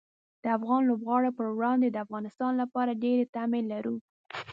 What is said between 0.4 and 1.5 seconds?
د افغان لوبغاړو پر